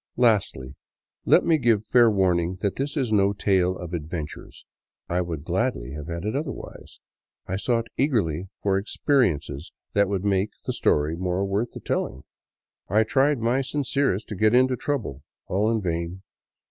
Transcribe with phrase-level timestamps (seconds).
[0.17, 0.73] Lastly,
[1.25, 4.65] let me give fair warning that this is no tale of adventures.
[5.07, 6.99] I would gladly have had it otherwise.
[7.45, 12.23] I sought eagerly for experi ences that would make the story more worth the telling;
[12.89, 16.23] I tried my sincerest to get into trouble; all in vain.